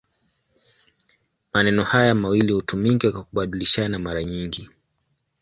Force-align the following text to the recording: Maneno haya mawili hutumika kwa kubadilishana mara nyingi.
Maneno 1.53 1.83
haya 1.83 2.15
mawili 2.15 2.51
hutumika 2.53 3.11
kwa 3.11 3.23
kubadilishana 3.23 3.99
mara 3.99 4.23
nyingi. 4.23 4.69